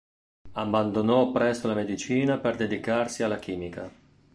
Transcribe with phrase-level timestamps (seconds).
[0.53, 3.91] Abbandonò presto la medicina per dedicarsi alla chimica.